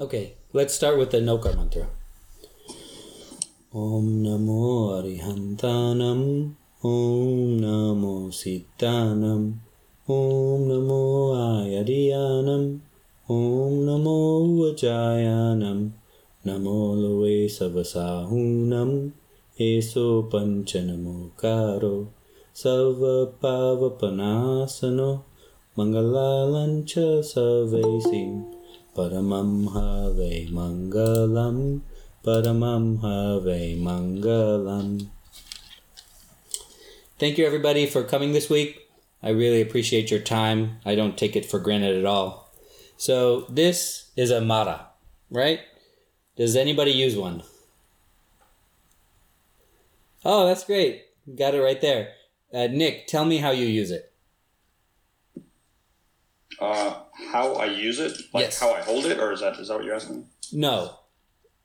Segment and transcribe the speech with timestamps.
[0.00, 1.86] Okay, let's start with the Nokar mantra.
[3.74, 9.60] Om Namo Arihantanam Om Namo Siddhanam
[10.08, 12.80] Om Namo Ayariyanam
[13.28, 15.92] Om Namo Vajayanam
[16.46, 19.12] Namo Loe Savasahunam
[19.58, 22.08] Eso Panchanamokaro
[22.54, 25.22] Sava Pavapanasano
[25.76, 28.51] Mangalalancha Savesim
[28.94, 31.80] Paramam Have Mangalam
[32.22, 35.08] Paramam Have Mangalam
[37.18, 38.90] Thank you everybody for coming this week.
[39.22, 40.80] I really appreciate your time.
[40.84, 42.52] I don't take it for granted at all.
[42.98, 44.88] So this is a mala,
[45.30, 45.60] right?
[46.36, 47.44] Does anybody use one?
[50.22, 51.04] Oh, that's great.
[51.34, 52.10] Got it right there.
[52.52, 54.11] Uh, Nick, tell me how you use it.
[56.62, 56.94] Uh,
[57.32, 58.60] how I use it, like Yes.
[58.60, 60.28] how I hold it, or is that is that what you're asking?
[60.52, 60.96] No.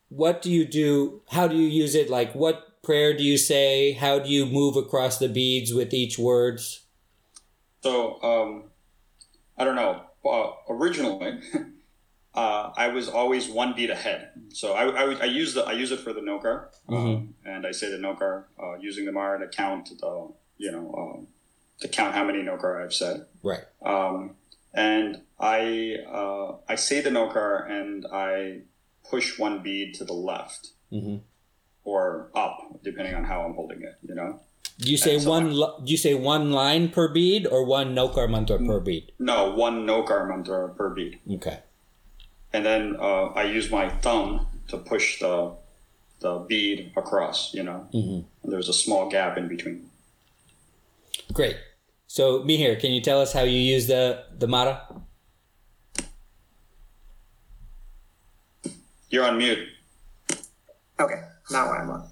[0.10, 1.22] What do you do?
[1.30, 2.10] How do you use it?
[2.10, 3.92] Like, what prayer do you say?
[3.92, 6.86] How do you move across the beads with each words?
[7.84, 8.64] So, um,
[9.58, 10.02] I don't know.
[10.26, 11.42] Uh, originally,
[12.34, 14.32] uh, I was always one beat ahead.
[14.50, 17.72] So I, I, I use the I use it for the nokar, um, and I
[17.72, 21.28] say the nokar uh, using the mala to count the you know um,
[21.82, 23.26] to count how many nokar I've said.
[23.44, 23.64] Right.
[23.86, 24.36] Um,
[24.74, 28.62] and I uh, I say the nokar and I
[29.10, 31.18] push one bead to the left Mm-hmm.
[31.84, 33.96] or up, depending on how I'm holding it.
[34.08, 34.40] You know.
[34.80, 35.52] Do you say so one?
[35.58, 39.12] li- Do you say one line per bead or one nokar mantra per bead?
[39.20, 41.20] No, one nokar mantra per bead.
[41.30, 41.60] Okay.
[42.54, 45.54] and then uh, I use my thumb to push the
[46.20, 47.54] the bead across.
[47.54, 48.50] You know, Mm-hmm.
[48.52, 49.90] there's a small gap in between.
[51.34, 51.58] Great.
[52.08, 54.88] So, Mihir, can you tell us how you use the the mala?
[59.10, 59.68] You're on mute.
[61.00, 62.08] Okay, now I'm on.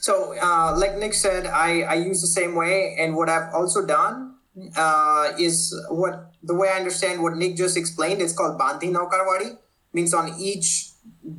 [0.00, 3.86] So, uh, like Nick said, I, I use the same way, and what I've also
[3.86, 4.34] done
[4.76, 8.20] uh, is what the way I understand what Nick just explained.
[8.20, 9.58] It's called Banti Naukarwadi.
[9.92, 10.90] Means on each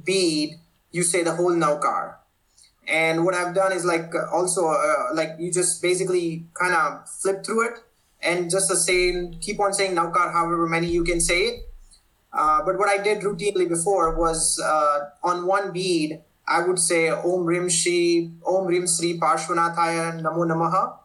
[0.03, 0.55] bead
[0.91, 2.15] you say the whole Naukar.
[2.87, 7.45] And what I've done is like also uh, like you just basically kind of flip
[7.45, 7.79] through it
[8.21, 11.63] and just the same keep on saying Naukar however many you can say it.
[12.33, 17.09] Uh, but what I did routinely before was uh, on one bead, I would say
[17.09, 20.99] Om Rim Shri, Om Rim Sri Parshvanathaya Namo Namaha.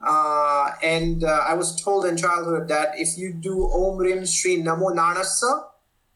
[0.00, 4.62] Uh, and uh, I was told in childhood that if you do Om Rim Shri
[4.62, 5.64] Namo Nanasa,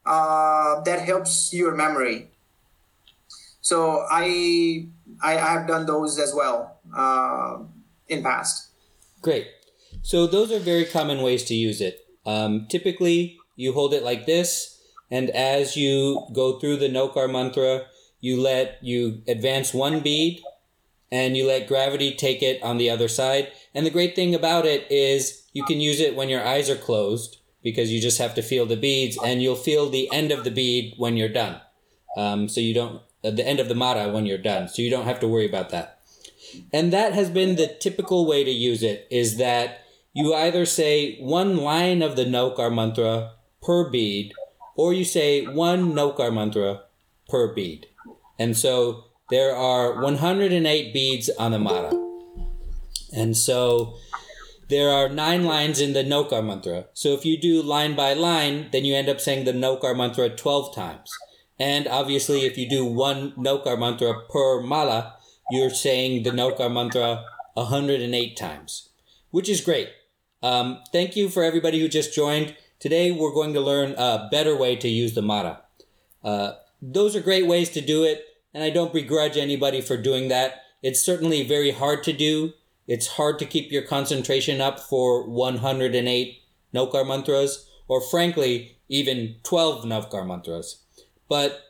[0.06, 2.30] uh, that helps your memory.
[3.60, 4.86] So I,
[5.22, 7.58] I I have done those as well uh,
[8.08, 8.68] in past.
[9.20, 9.48] Great.
[10.02, 12.06] So those are very common ways to use it.
[12.26, 14.80] Um, typically, you hold it like this,
[15.10, 17.86] and as you go through the Nokar mantra,
[18.20, 20.42] you let you advance one bead,
[21.12, 23.50] and you let gravity take it on the other side.
[23.74, 26.76] And the great thing about it is you can use it when your eyes are
[26.76, 30.44] closed because you just have to feel the beads, and you'll feel the end of
[30.44, 31.60] the bead when you're done.
[32.16, 34.90] Um, so you don't at the end of the mala when you're done, so you
[34.90, 36.00] don't have to worry about that.
[36.72, 41.18] And that has been the typical way to use it is that you either say
[41.20, 43.32] one line of the Nokar mantra
[43.62, 44.32] per bead,
[44.76, 46.82] or you say one Nokar mantra
[47.28, 47.86] per bead.
[48.38, 51.92] And so there are 108 beads on the Mala.
[53.14, 53.94] And so
[54.68, 56.86] there are nine lines in the Nokar mantra.
[56.92, 60.28] So if you do line by line, then you end up saying the Nokar mantra
[60.30, 61.10] 12 times.
[61.58, 65.16] And obviously, if you do one Nokar mantra per mala,
[65.50, 68.88] you're saying the Nokar mantra 108 times,
[69.30, 69.90] which is great.
[70.42, 72.56] Um, thank you for everybody who just joined.
[72.78, 75.62] Today, we're going to learn a better way to use the mala.
[76.24, 78.24] Uh, those are great ways to do it,
[78.54, 80.62] and I don't begrudge anybody for doing that.
[80.82, 82.54] It's certainly very hard to do.
[82.86, 86.38] It's hard to keep your concentration up for 108
[86.74, 90.84] Nokar mantras, or frankly, even 12 Navkar mantras.
[91.28, 91.60] But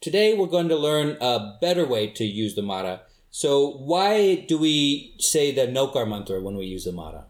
[0.00, 3.02] today we're going to learn a better way to use the Mala.
[3.30, 7.26] So, why do we say the Nokar mantra when we use the Mala?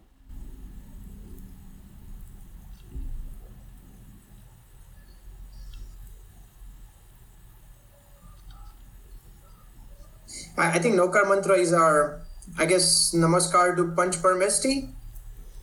[10.57, 12.21] I, I think Nokar Mantra is our,
[12.59, 14.91] I guess, Namaskar to Panch Parmesti.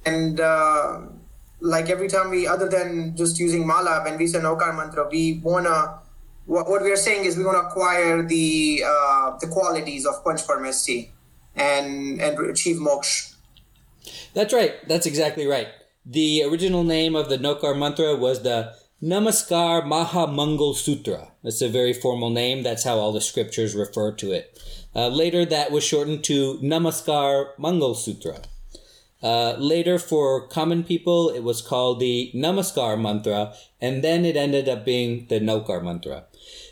[0.05, 1.01] And uh,
[1.59, 5.39] like every time we, other than just using Mala, when we say Nokar Mantra, we
[5.43, 5.99] want to,
[6.45, 10.23] what, what we are saying is we want to acquire the uh, the qualities of
[10.23, 11.09] Panch Parmesti
[11.55, 13.35] and, and achieve moksha.
[14.33, 14.75] That's right.
[14.87, 15.67] That's exactly right.
[16.05, 18.73] The original name of the Nokar mantra was the
[19.03, 21.31] Namaskar Maha Mangal Sutra.
[21.43, 22.61] That's a very formal name.
[22.61, 24.61] That's how all the scriptures refer to it.
[24.95, 28.41] Uh, later, that was shortened to Namaskar Mangal Sutra.
[29.23, 34.69] Uh, later, for common people, it was called the Namaskar Mantra, and then it ended
[34.69, 36.25] up being the Naukar Mantra.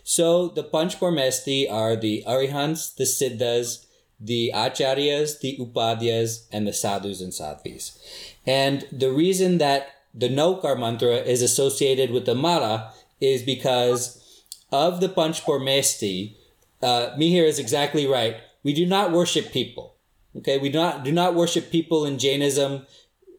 [0.04, 3.86] So the Panchparmesti are the Arihants, the Siddhas,
[4.20, 7.98] the Acharyas, the Upadhyas, and the Sadhus and Sadhvis.
[8.46, 15.02] And the reason that the Naukar Mantra is associated with the Mala is because of
[15.02, 16.36] the Panchparmesti,
[16.82, 18.38] uh, Mihir is exactly right.
[18.64, 19.96] We do not worship people.
[20.36, 22.86] Okay, we do not do not worship people in Jainism.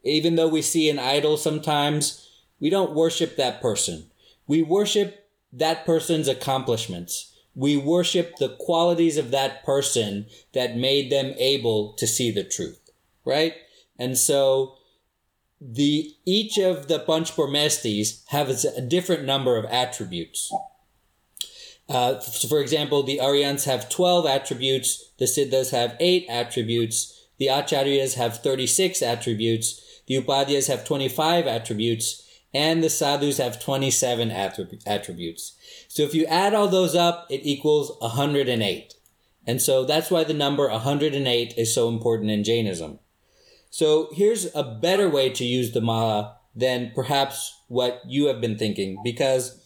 [0.03, 2.29] Even though we see an idol sometimes,
[2.59, 4.11] we don't worship that person.
[4.47, 7.33] We worship that person's accomplishments.
[7.55, 12.91] We worship the qualities of that person that made them able to see the truth,
[13.25, 13.55] right?
[13.99, 14.77] And so
[15.61, 20.53] the each of the bunch Panchparmestis have a different number of attributes.
[21.89, 27.49] Uh, so for example, the Arihants have 12 attributes, the Siddhas have 8 attributes, the
[27.49, 34.83] Acharyas have 36 attributes, the Upadhyas have 25 attributes, and the Sadhus have 27 attrib-
[34.87, 35.57] attributes.
[35.89, 38.95] So if you add all those up, it equals 108.
[39.47, 42.99] And so that's why the number 108 is so important in Jainism.
[43.71, 48.59] So here's a better way to use the mala than perhaps what you have been
[48.59, 49.65] thinking, because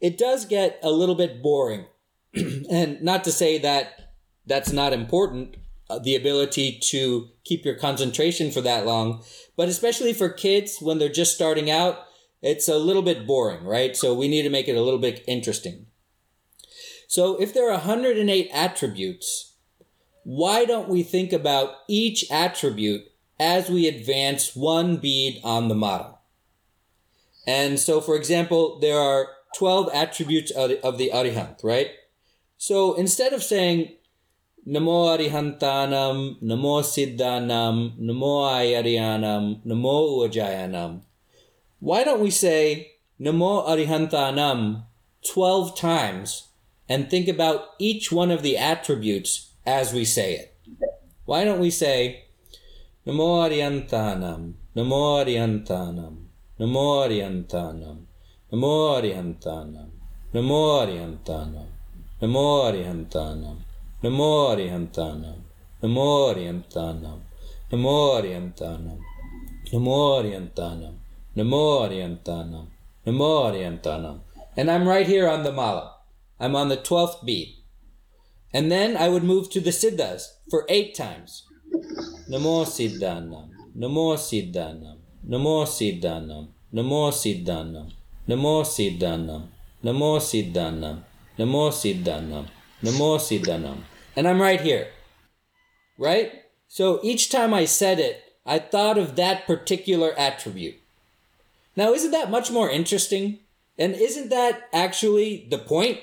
[0.00, 1.86] it does get a little bit boring.
[2.70, 4.12] and not to say that
[4.46, 5.56] that's not important,
[5.88, 9.22] uh, the ability to keep your concentration for that long,
[9.56, 12.04] but especially for kids when they're just starting out,
[12.42, 13.96] it's a little bit boring, right?
[13.96, 15.86] So we need to make it a little bit interesting.
[17.08, 19.52] So if there are 108 attributes,
[20.24, 23.04] why don't we think about each attribute
[23.38, 26.18] as we advance one bead on the model?
[27.46, 31.90] And so, for example, there are 12 attributes of the, Arihant, right?
[32.58, 33.92] So instead of saying
[34.66, 41.02] Namo Arihantanam, Namo Siddhanam, Namo Ayariyanam, Namo Ujayanam,
[41.78, 44.82] why don't we say Namo Arihantanam
[45.26, 46.48] 12 times
[46.88, 50.56] and think about each one of the attributes as we say it?
[51.24, 52.25] Why don't we say
[53.06, 56.26] Namo Arihantanam, Namo Arihantanam,
[56.58, 57.98] Namo Arihantanam,
[58.52, 59.90] Namo Arihantanam,
[60.34, 61.68] Namo Arihantanam,
[62.20, 63.58] Namo Arihantanam,
[64.02, 65.38] Namo Arihantanam,
[65.80, 67.20] Namo Arihantanam,
[67.70, 68.98] Namo Arihantanam,
[69.70, 70.98] Namo Arihantanam,
[71.36, 72.66] Namo Arihantanam,
[73.06, 74.20] Namo Arihantanam.
[74.56, 75.94] And I'm right here on the mala.
[76.40, 77.54] I'm on the 12th beat.
[78.52, 81.44] And then I would move to the siddhas for eight times.
[82.28, 84.96] Namo Siddhanam, Namo Siddhanam,
[85.28, 87.92] Namo Siddhanam, Namo Siddhanam,
[88.26, 89.46] Namo Siddhanam,
[89.84, 91.04] Namo Siddhanam,
[91.38, 92.46] Namo Siddhanam,
[92.82, 93.78] Namo Siddhanam.
[94.16, 94.88] And I'm right here.
[95.98, 96.32] Right?
[96.66, 100.74] So each time I said it, I thought of that particular attribute.
[101.76, 103.38] Now, isn't that much more interesting?
[103.78, 106.00] And isn't that actually the point?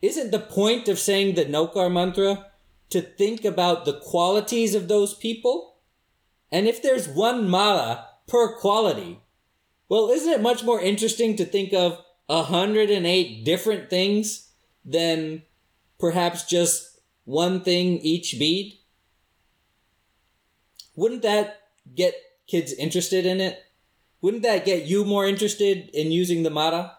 [0.00, 2.46] Isn't the point of saying the Naukar mantra
[2.92, 5.76] to think about the qualities of those people?
[6.50, 9.20] And if there's one mala per quality,
[9.88, 14.50] well, isn't it much more interesting to think of 108 different things
[14.84, 15.42] than
[15.98, 18.78] perhaps just one thing each bead?
[20.94, 21.60] Wouldn't that
[21.94, 22.14] get
[22.46, 23.62] kids interested in it?
[24.20, 26.98] Wouldn't that get you more interested in using the Mala?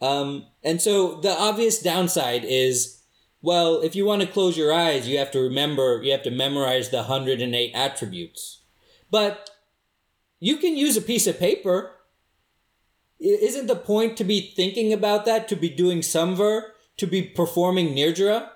[0.00, 2.97] Um, and so the obvious downside is,
[3.40, 6.30] well, if you want to close your eyes, you have to remember, you have to
[6.30, 8.62] memorize the 108 attributes.
[9.10, 9.50] But
[10.40, 11.92] you can use a piece of paper.
[13.20, 17.94] Isn't the point to be thinking about that, to be doing samvar, to be performing
[17.94, 18.50] nirjara?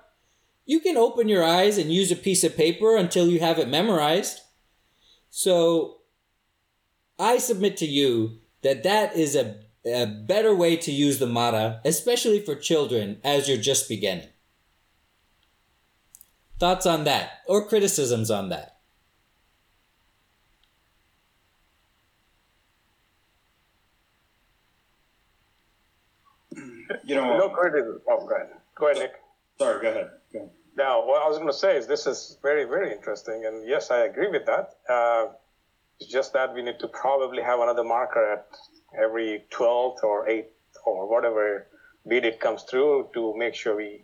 [0.65, 3.67] You can open your eyes and use a piece of paper until you have it
[3.67, 4.41] memorized.
[5.29, 6.01] So
[7.17, 11.81] I submit to you that that is a, a better way to use the mata,
[11.83, 14.29] especially for children as you're just beginning.
[16.59, 18.77] Thoughts on that or criticisms on that?
[27.03, 27.37] you know.
[27.37, 28.01] No criticism.
[28.09, 28.49] Oh, go ahead.
[28.75, 29.13] Go ahead, Nick.
[29.59, 30.09] Sorry, go ahead.
[30.31, 30.51] Go ahead.
[30.75, 33.45] Now, what I was going to say is this is very, very interesting.
[33.45, 34.77] And yes, I agree with that.
[34.89, 35.27] Uh,
[35.99, 38.47] it's just that we need to probably have another marker at
[38.99, 40.45] every 12th or 8th
[40.85, 41.67] or whatever
[42.07, 44.03] beat it comes through to make sure we,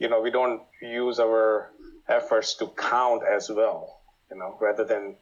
[0.00, 1.70] you know, we don't use our
[2.08, 4.00] efforts to count as well.
[4.30, 5.16] You know, rather than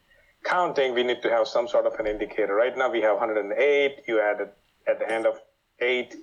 [0.45, 2.55] counting, we need to have some sort of an indicator.
[2.55, 4.05] Right now we have 108.
[4.07, 4.49] You added
[4.87, 5.35] at the end of
[5.81, 6.15] eight,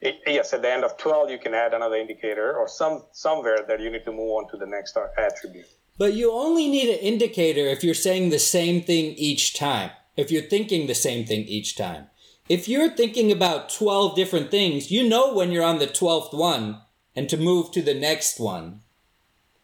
[0.00, 3.80] yes, at the end of 12, you can add another indicator or some somewhere that
[3.80, 5.66] you need to move on to the next attribute.
[5.98, 10.30] But you only need an indicator if you're saying the same thing each time, if
[10.30, 12.06] you're thinking the same thing each time.
[12.48, 16.82] If you're thinking about 12 different things, you know when you're on the 12th one
[17.16, 18.82] and to move to the next one,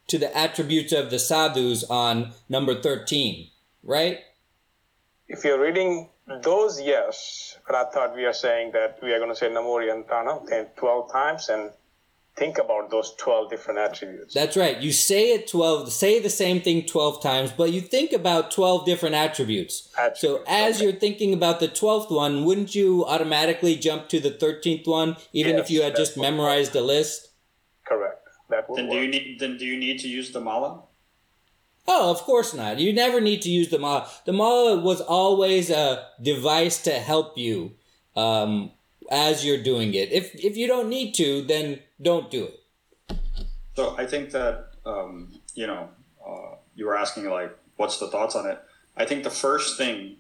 [0.09, 3.49] to the attributes of the sadhus on number 13,
[3.85, 4.21] right?
[5.29, 6.09] If you're reading
[6.43, 7.59] those, yes.
[7.67, 11.49] But I thought we are saying that we are going to say Namoriyantana 12 times
[11.49, 11.71] and
[12.37, 14.35] think about those 12 different attributes.
[14.35, 14.79] That's right.
[14.79, 18.87] You say it 12, say the same thing 12 times, but you think about 12
[18.87, 19.91] different attributes.
[19.99, 20.21] attributes.
[20.21, 20.85] So as okay.
[20.85, 25.57] you're thinking about the 12th one, wouldn't you automatically jump to the 13th one, even
[25.57, 27.29] yes, if you had just memorized the list?
[27.93, 28.29] Correct.
[28.49, 28.97] That would then work.
[28.97, 30.83] do you need then do you need to use the mala?
[31.87, 32.79] Oh, of course not.
[32.79, 34.09] You never need to use the mala.
[34.25, 37.73] The mala was always a device to help you
[38.17, 38.71] um,
[39.11, 40.13] as you're doing it.
[40.13, 43.17] If if you don't need to, then don't do it.
[43.77, 45.89] So I think that um, you know
[46.27, 48.59] uh, you were asking like, what's the thoughts on it?
[48.97, 50.17] I think the first thing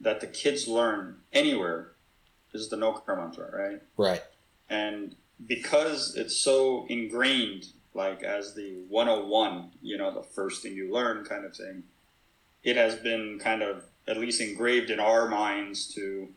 [0.00, 1.92] that the kids learn anywhere
[2.52, 3.82] is the Nokar mantra, right?
[3.96, 4.22] Right.
[4.68, 5.14] And
[5.46, 11.24] because it's so ingrained, like as the 101, you know, the first thing you learn
[11.24, 11.84] kind of thing,
[12.62, 16.28] it has been kind of at least engraved in our minds to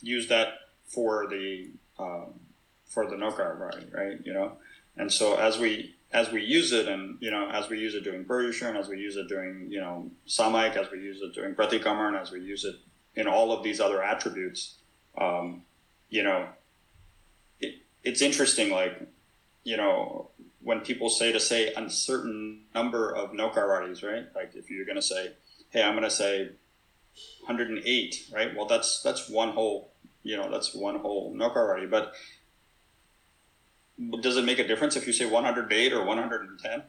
[0.00, 0.48] use that
[0.86, 2.40] for the um,
[2.84, 4.18] for the Nokar writing, right?
[4.24, 4.52] You know,
[4.96, 8.04] and so as we as we use it, and you know, as we use it
[8.04, 11.54] during Paryushan, as we use it during you know Samaik, as we use it during
[11.54, 12.76] Pratikraman, as we use it
[13.14, 14.76] in all of these other attributes,
[15.18, 15.62] um,
[16.10, 16.46] you know,
[18.06, 19.08] it's interesting, like
[19.64, 20.30] you know,
[20.62, 24.26] when people say to say a certain number of no Nokarwatis, right?
[24.34, 25.32] Like if you're going to say,
[25.70, 26.50] hey, I'm going to say
[27.46, 28.54] 108, right?
[28.56, 31.86] Well, that's that's one whole you know that's one whole nook already.
[31.86, 32.12] But
[34.20, 36.82] does it make a difference if you say 108 or 110?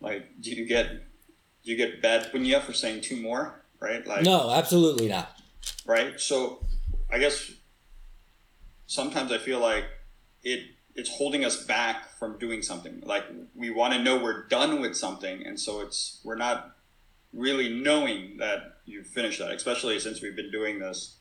[0.00, 3.62] Like, do you get do you get bad punya for saying two more?
[3.78, 4.06] Right?
[4.06, 5.38] Like, no, absolutely not.
[5.86, 6.18] Right.
[6.18, 6.64] So,
[7.10, 7.50] I guess
[8.90, 9.84] sometimes I feel like
[10.42, 10.60] it
[10.96, 13.00] it's holding us back from doing something.
[13.06, 16.76] Like we want to know we're done with something, and so it's we're not
[17.32, 19.52] really knowing that you've finished that.
[19.52, 21.16] Especially since we've been doing this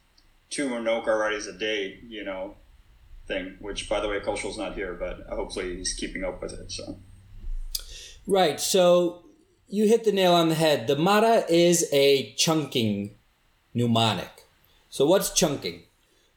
[0.49, 2.55] two car rides a day, you know,
[3.27, 3.55] thing.
[3.59, 6.71] Which, by the way, Kaushal's not here, but hopefully he's keeping up with it.
[6.71, 6.97] So,
[8.25, 8.59] right.
[8.59, 9.25] So
[9.67, 10.87] you hit the nail on the head.
[10.87, 13.15] The Mala is a chunking
[13.75, 14.47] mnemonic.
[14.89, 15.83] So what's chunking?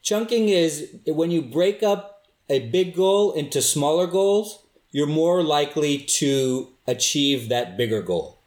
[0.03, 5.99] Chunking is when you break up a big goal into smaller goals, you're more likely
[5.99, 8.39] to achieve that bigger goal.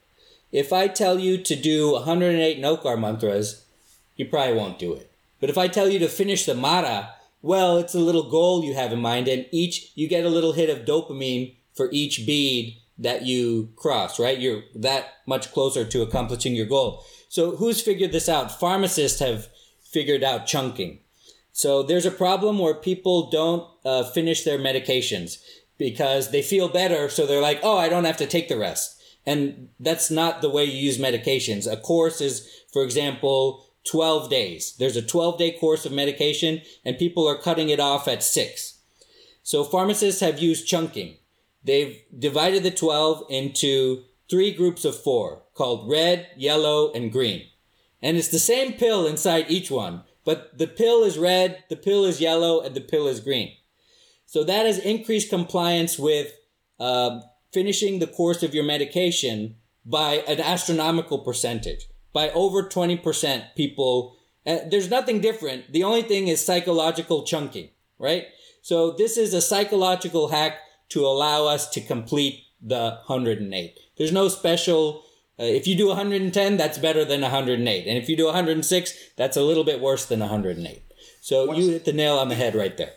[0.52, 3.66] If I tell you to do 108 Nokar mantras,
[4.16, 5.12] you probably won't do it.
[5.40, 8.74] But if I tell you to finish the Mala, well, it's a little goal you
[8.74, 12.78] have in mind, and each you get a little hit of dopamine for each bead
[12.98, 14.40] that you cross, right?
[14.40, 17.04] You're that much closer to accomplishing your goal.
[17.30, 18.60] So who's figured this out?
[18.60, 19.48] Pharmacists have
[19.84, 21.00] figured out chunking.
[21.56, 25.42] So there's a problem where people don't uh, finish their medications
[25.78, 27.08] because they feel better.
[27.08, 29.02] So they're like, oh, I don't have to take the rest.
[29.26, 31.66] And that's not the way you use medications.
[31.66, 34.76] A course is, for example, 12 days.
[34.78, 38.82] There's a 12 day course of medication and people are cutting it off at six.
[39.42, 41.16] So pharmacists have used chunking.
[41.64, 47.48] They've divided the 12 into three groups of four called red, yellow, and green.
[48.02, 52.04] And it's the same pill inside each one, but the pill is red, the pill
[52.04, 53.54] is yellow, and the pill is green.
[54.26, 56.34] So that has increased compliance with
[56.80, 57.22] uh,
[57.54, 59.56] finishing the course of your medication
[59.86, 64.18] by an astronomical percentage by over 20% people.
[64.46, 65.72] Uh, there's nothing different.
[65.72, 68.26] The only thing is psychological chunking, right?
[68.62, 70.58] So this is a psychological hack
[70.90, 73.80] to allow us to complete the 108.
[73.98, 75.05] There's no special.
[75.40, 79.36] Uh, if you do 110, that's better than 108, and if you do 106, that's
[79.36, 80.82] a little bit worse than 108.
[81.22, 82.94] So What's, you hit the nail on the head right there.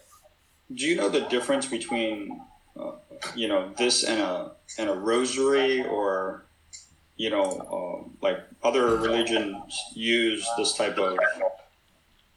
[0.72, 2.40] Do you know the difference between,
[2.78, 2.92] uh,
[3.34, 6.44] you know, this and a and a rosary or
[7.18, 9.56] you know, um, like other religions
[9.92, 11.18] use this type of,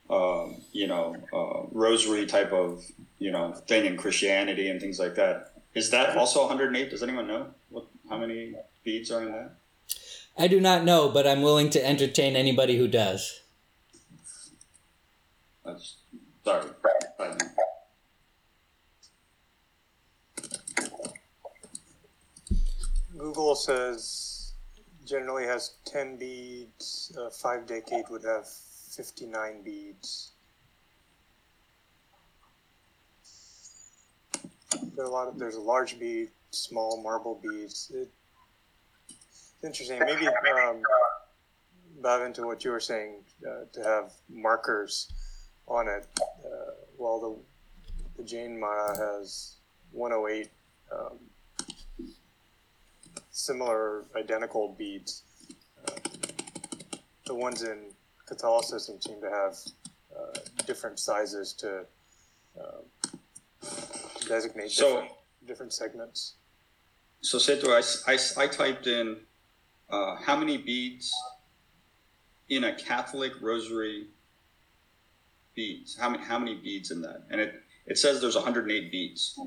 [0.10, 2.84] um, you know, uh, rosary type of,
[3.20, 5.54] you know, thing in Christianity and things like that.
[5.76, 6.90] Is that also 108?
[6.90, 9.52] Does anyone know what how many beads are in that?
[10.38, 13.42] I do not know, but I'm willing to entertain anybody who does.
[15.64, 15.98] That's,
[16.44, 16.68] sorry.
[23.18, 24.54] Google says
[25.06, 30.32] generally has 10 beads, uh, 5 decade would have 59 beads.
[34.96, 37.92] There a lot of, there's a large bead, small marble beads.
[37.94, 38.10] It,
[39.64, 40.00] interesting.
[40.00, 40.82] Maybe um,
[42.02, 45.12] dive into what you were saying uh, to have markers
[45.68, 46.08] on it.
[46.20, 47.36] Uh, while the
[48.18, 49.56] the Jain Mala has
[49.92, 50.50] 108
[50.92, 51.18] um,
[53.32, 55.24] similar identical beads.
[55.88, 55.92] Uh,
[57.26, 57.80] the ones in
[58.26, 59.56] Catholicism seem to have
[60.16, 61.86] uh, different sizes to
[62.60, 62.82] uh,
[64.28, 65.12] designate So- different,
[65.48, 66.36] different segments.
[67.22, 67.70] So Seto,
[68.38, 69.18] I typed in
[69.92, 71.14] uh, how many beads
[72.50, 74.08] in a Catholic rosary
[75.56, 75.98] beads.
[75.98, 77.24] How many how many beads in that?
[77.30, 79.40] And it it says there's 108 beads.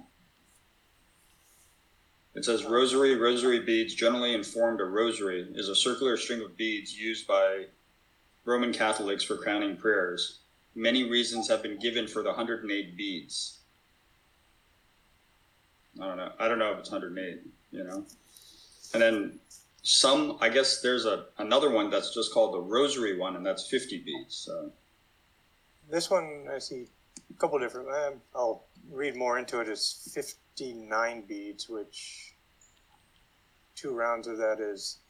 [2.34, 6.98] It says rosary rosary beads generally informed a rosary is a circular string of beads
[6.98, 7.66] used by
[8.44, 10.40] Roman Catholics for crowning prayers.
[10.74, 13.60] Many reasons have been given for the 108 beads.
[16.00, 16.32] I don't know.
[16.40, 18.04] I don't know if it's 108, you know.
[18.92, 19.38] And then
[19.84, 23.68] some, I guess there's a another one that's just called the rosary one, and that's
[23.68, 24.34] 50 beads.
[24.34, 24.72] So
[25.90, 26.86] This one I see
[27.30, 27.90] a couple different.
[27.90, 29.68] Um, I'll read more into it.
[29.68, 32.34] It's 59 beads, which
[33.76, 35.00] two rounds of that is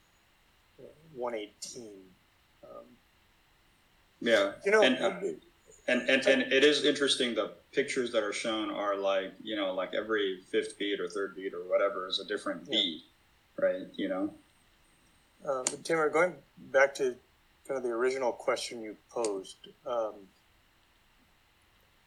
[0.80, 1.92] uh, 118.
[2.64, 2.70] Um,
[4.20, 5.20] yeah, you know, and, uh,
[5.86, 7.36] and and and it is interesting.
[7.36, 11.36] The pictures that are shown are like you know like every fifth bead or third
[11.36, 12.80] bead or whatever is a different Yeah.
[12.80, 13.02] bead,
[13.56, 13.86] right?
[13.94, 14.34] You know.
[15.44, 16.34] Uh, but Timur, going
[16.72, 17.14] back to
[17.68, 20.14] kind of the original question you posed, um,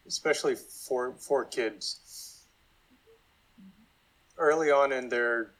[0.07, 2.43] especially for for kids,
[4.37, 5.51] early on in their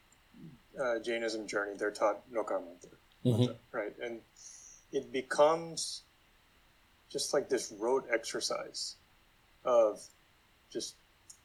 [0.79, 2.89] uh, Jainism journey, they're taught Nokar mantra,
[3.25, 3.55] Mhm.
[3.71, 3.97] right?
[3.99, 4.21] And
[4.91, 6.03] it becomes
[7.09, 8.95] just like this rote exercise
[9.65, 10.03] of
[10.69, 10.95] just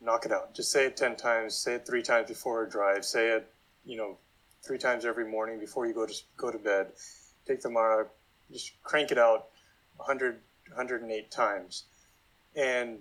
[0.00, 0.54] knock it out.
[0.54, 1.54] Just say it ten times.
[1.54, 3.04] Say it three times before a drive.
[3.04, 3.52] Say it,
[3.84, 4.18] you know,
[4.62, 6.88] three times every morning before you go to go to bed.
[7.46, 8.06] Take the Mala,
[8.52, 9.48] just crank it out
[9.96, 11.84] 100, 108 times,
[12.54, 12.98] and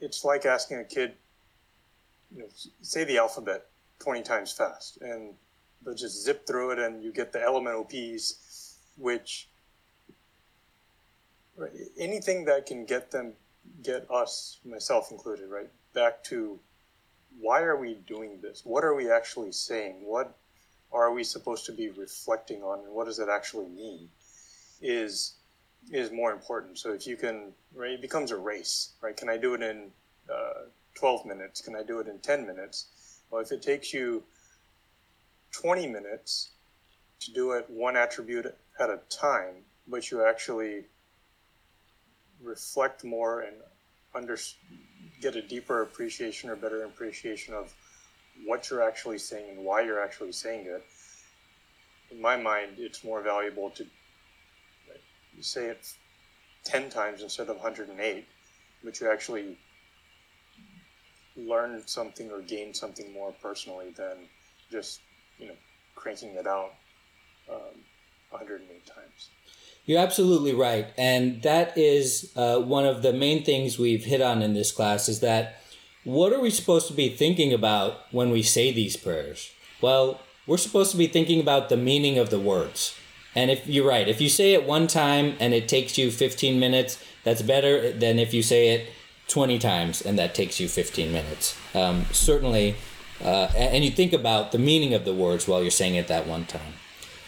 [0.00, 1.14] it's like asking a kid,
[2.34, 2.48] you know,
[2.82, 3.66] say the alphabet
[3.98, 5.34] twenty times fast, and
[5.84, 9.48] they'll just zip through it, and you get the elemental P's, which
[11.56, 13.32] right, anything that can get them,
[13.82, 16.58] get us, myself included, right, back to
[17.40, 18.62] why are we doing this?
[18.64, 19.96] What are we actually saying?
[20.02, 20.36] What
[20.92, 24.08] are we supposed to be reflecting on and what does it actually mean
[24.80, 25.34] is
[25.90, 26.78] is more important.
[26.78, 29.16] So if you can right it becomes a race right?
[29.16, 29.90] Can i do it in
[30.32, 31.60] uh, 12 minutes?
[31.60, 32.86] Can i do it in 10 minutes?
[33.30, 34.22] Well if it takes you
[35.52, 36.50] 20 minutes
[37.20, 38.46] to do it one attribute
[38.78, 40.84] at a time but you actually
[42.42, 43.56] reflect more and
[44.14, 44.36] under
[45.20, 47.74] get a deeper appreciation or better appreciation of
[48.46, 50.84] what you're actually saying and why you're actually saying it.
[52.10, 53.86] In my mind, it's more valuable to
[55.40, 55.86] say it
[56.64, 58.26] 10 times instead of 108,
[58.84, 59.58] but you actually
[61.36, 64.28] learn something or gain something more personally than
[64.70, 65.00] just,
[65.38, 65.54] you know,
[65.94, 66.72] cranking it out
[67.50, 67.80] um,
[68.30, 69.30] 108 times.
[69.86, 74.42] You're absolutely right, and that is uh, one of the main things we've hit on
[74.42, 75.08] in this class.
[75.08, 75.59] Is that
[76.04, 79.50] what are we supposed to be thinking about when we say these prayers?
[79.80, 82.96] Well, we're supposed to be thinking about the meaning of the words.
[83.34, 86.58] And if you're right, if you say it one time and it takes you 15
[86.58, 88.90] minutes, that's better than if you say it
[89.28, 91.56] 20 times and that takes you 15 minutes.
[91.74, 92.76] Um, certainly,
[93.22, 96.26] uh, and you think about the meaning of the words while you're saying it that
[96.26, 96.74] one time.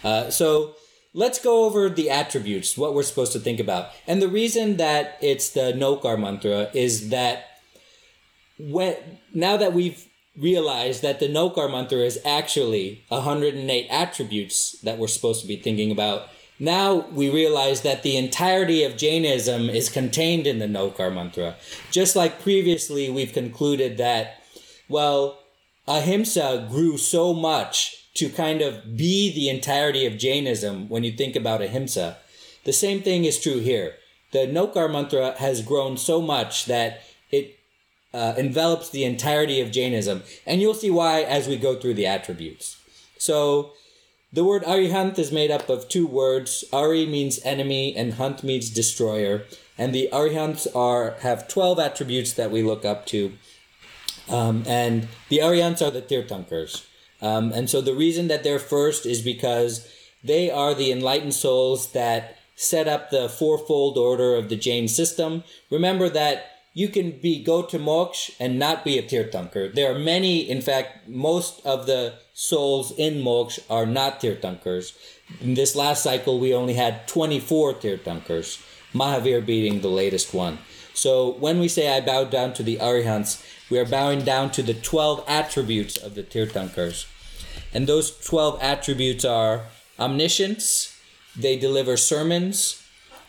[0.02, 0.74] Uh, so
[1.14, 3.90] let's go over the attributes, what we're supposed to think about.
[4.06, 7.51] And the reason that it's the Nokar mantra is that
[8.58, 8.96] when
[9.34, 15.42] now that we've realized that the Nokar mantra is actually 108 attributes that we're supposed
[15.42, 20.58] to be thinking about, now we realize that the entirety of Jainism is contained in
[20.58, 21.56] the Nokar mantra.
[21.90, 24.42] Just like previously we've concluded that,
[24.88, 25.40] well,
[25.86, 31.34] ahimsa grew so much to kind of be the entirety of Jainism when you think
[31.34, 32.18] about ahimsa.
[32.64, 33.94] The same thing is true here.
[34.32, 37.58] The Nokar mantra has grown so much that it
[38.14, 42.06] uh, envelops the entirety of Jainism, and you'll see why as we go through the
[42.06, 42.78] attributes.
[43.18, 43.72] So,
[44.32, 46.64] the word Arihant is made up of two words.
[46.72, 49.44] Ari means enemy, and Hunt means destroyer.
[49.76, 53.32] And the Arihants are have twelve attributes that we look up to.
[54.28, 56.86] Um, and the Arihants are the Tirthankars.
[57.20, 59.88] Um, and so the reason that they're first is because
[60.24, 65.44] they are the enlightened souls that set up the fourfold order of the Jain system.
[65.70, 69.74] Remember that you can be go to moksha and not be a tirthankar.
[69.74, 74.96] There are many, in fact, most of the souls in moksha are not tirthankars.
[75.40, 78.62] In this last cycle, we only had 24 tirthankars,
[78.94, 80.58] Mahavir being the latest one.
[80.94, 84.62] So when we say I bow down to the Arihants, we are bowing down to
[84.62, 87.06] the 12 attributes of the Tirthankars.
[87.72, 89.66] And those 12 attributes are
[89.98, 90.94] omniscience,
[91.34, 92.82] they deliver sermons,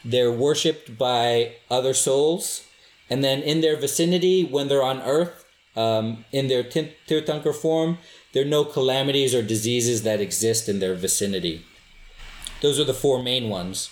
[0.04, 2.66] they're worshipped by other souls,
[3.14, 5.46] and then in their vicinity, when they're on earth,
[5.76, 8.00] um, in their Tirthankar form,
[8.32, 11.64] there are no calamities or diseases that exist in their vicinity.
[12.62, 13.92] Those are the four main ones.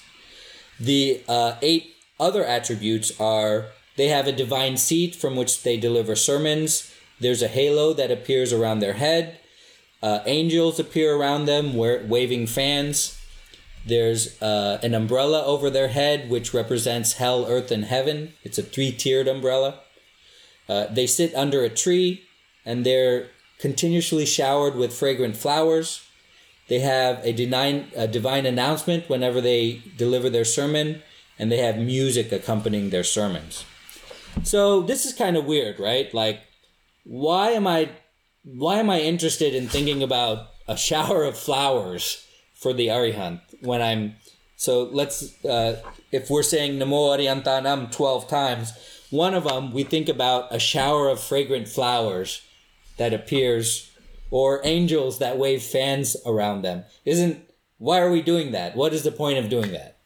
[0.80, 6.16] The uh, eight other attributes are they have a divine seat from which they deliver
[6.16, 6.92] sermons.
[7.20, 9.38] There's a halo that appears around their head.
[10.02, 13.21] Uh, angels appear around them, waving fans.
[13.86, 18.34] There's uh, an umbrella over their head, which represents hell, earth, and heaven.
[18.44, 19.80] It's a three tiered umbrella.
[20.70, 22.24] Uh, they sit under a tree
[22.66, 26.02] and they're continuously showered with fragrant flowers.
[26.68, 31.02] They have a divine, a divine announcement whenever they deliver their sermon,
[31.38, 33.66] and they have music accompanying their sermons.
[34.44, 36.14] So this is kind of weird, right?
[36.14, 36.42] Like,
[37.04, 37.90] why am I,
[38.44, 43.82] why am I interested in thinking about a shower of flowers for the Arihant when
[43.82, 44.16] I'm,
[44.56, 48.74] so let's, uh, if we're saying Namo Arihantanam 12 times,
[49.10, 52.42] one of them we think about a shower of fragrant flowers
[52.98, 53.92] that appears
[54.30, 56.86] or angels that wave fans around them.
[57.06, 57.44] Isn't,
[57.78, 58.76] why are we doing that?
[58.76, 59.98] What is the point of doing that?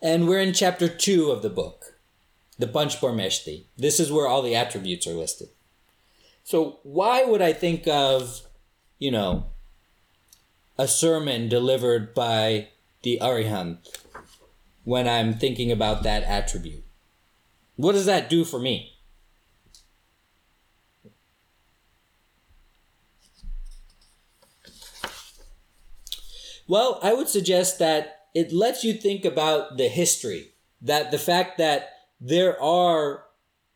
[0.00, 1.98] And we're in chapter two of the book,
[2.58, 3.64] the Panchparmeshti.
[3.76, 5.48] This is where all the attributes are listed.
[6.44, 8.42] So why would I think of,
[8.98, 9.46] you know,
[10.78, 12.68] a sermon delivered by
[13.02, 13.78] the Arihant
[14.84, 16.84] when I'm thinking about that attribute?
[17.76, 18.94] What does that do for me?
[26.68, 31.58] Well, I would suggest that it lets you think about the history that the fact
[31.58, 33.24] that there are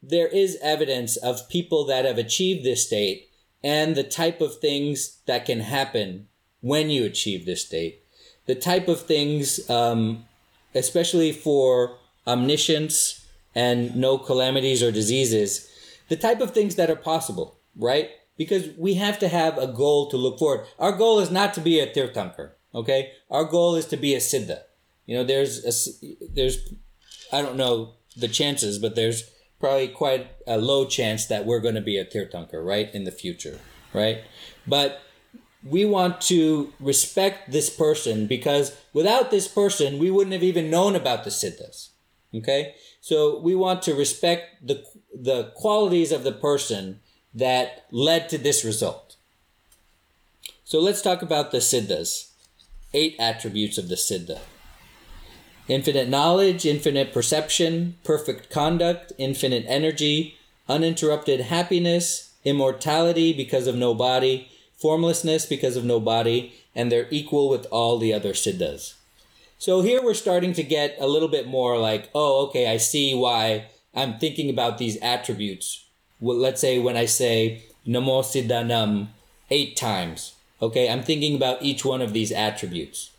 [0.03, 3.29] there is evidence of people that have achieved this state
[3.63, 6.27] and the type of things that can happen
[6.61, 8.03] when you achieve this state.
[8.47, 10.25] The type of things um,
[10.75, 15.69] especially for omniscience and no calamities or diseases
[16.09, 18.11] the type of things that are possible right?
[18.37, 20.67] Because we have to have a goal to look forward.
[20.79, 24.19] Our goal is not to be a tirthankar Okay, our goal is to be a
[24.19, 24.63] siddha.
[25.07, 26.73] You know, there's a, there's
[27.33, 29.31] I don't know the chances, but there's
[29.61, 33.13] probably quite a low chance that we're going to be a tirthankar, right, in the
[33.13, 33.61] future,
[33.93, 34.19] right?
[34.67, 35.03] But
[35.65, 40.97] we want to respect this person because without this person, we wouldn't have even known
[40.97, 41.91] about the siddhas.
[42.35, 47.01] Okay, so we want to respect the the qualities of the person
[47.35, 49.17] that led to this result.
[50.65, 52.32] So let's talk about the siddhas
[52.95, 54.41] eight attributes of the Siddha
[55.69, 60.37] infinite knowledge, infinite perception, perfect conduct, infinite energy,
[60.69, 67.49] uninterrupted happiness, immortality because of no body, formlessness because of no body, and they're equal
[67.49, 68.95] with all the other Siddhas.
[69.59, 73.15] So here we're starting to get a little bit more like, oh, okay, I see
[73.15, 75.85] why I'm thinking about these attributes.
[76.21, 79.09] Well, let's say when I say Namo Siddhanam
[79.51, 83.11] eight times, Okay, I'm thinking about each one of these attributes.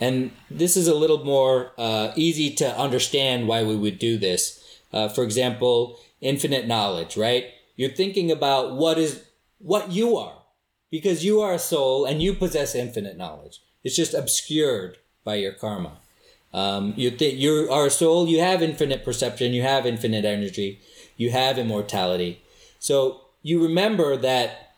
[0.00, 4.80] And this is a little more uh, easy to understand why we would do this.
[4.92, 7.46] Uh, for example, infinite knowledge, right?
[7.76, 9.24] You're thinking about what is
[9.58, 10.42] what you are,
[10.90, 13.60] because you are a soul and you possess infinite knowledge.
[13.82, 15.98] It's just obscured by your karma.
[16.52, 18.28] Um, you th- you are a soul.
[18.28, 19.52] You have infinite perception.
[19.52, 20.80] You have infinite energy.
[21.16, 22.42] You have immortality.
[22.78, 24.71] So you remember that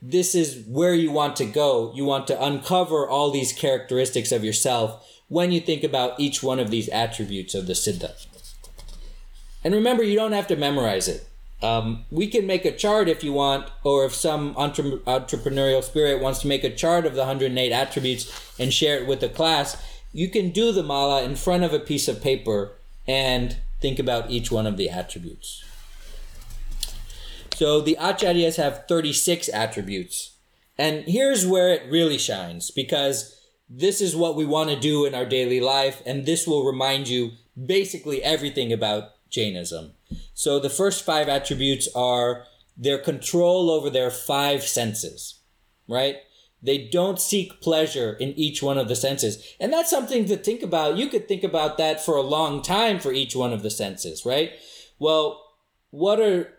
[0.00, 1.92] this is where you want to go.
[1.94, 6.58] You want to uncover all these characteristics of yourself when you think about each one
[6.58, 8.26] of these attributes of the Siddha.
[9.64, 11.26] And remember, you don't have to memorize it.
[11.60, 16.22] Um, we can make a chart if you want, or if some entre- entrepreneurial spirit
[16.22, 19.76] wants to make a chart of the 108 attributes and share it with the class,
[20.12, 22.72] you can do the mala in front of a piece of paper
[23.08, 25.64] and think about each one of the attributes.
[27.58, 30.36] So the acharyas have 36 attributes.
[30.78, 33.36] And here's where it really shines because
[33.68, 37.08] this is what we want to do in our daily life, and this will remind
[37.08, 39.94] you basically everything about Jainism.
[40.34, 42.44] So the first five attributes are
[42.76, 45.40] their control over their five senses,
[45.88, 46.18] right?
[46.62, 49.44] They don't seek pleasure in each one of the senses.
[49.58, 50.96] And that's something to think about.
[50.96, 54.24] You could think about that for a long time for each one of the senses,
[54.24, 54.52] right?
[55.00, 55.44] Well,
[55.90, 56.52] what are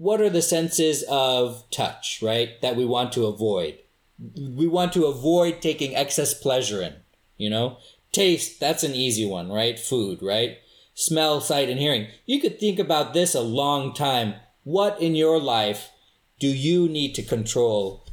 [0.00, 2.58] what are the senses of touch, right?
[2.62, 3.76] That we want to avoid.
[4.18, 6.94] We want to avoid taking excess pleasure in,
[7.36, 7.76] you know?
[8.10, 9.78] Taste, that's an easy one, right?
[9.78, 10.56] Food, right?
[10.94, 12.06] Smell, sight, and hearing.
[12.24, 14.36] You could think about this a long time.
[14.64, 15.90] What in your life
[16.38, 18.06] do you need to control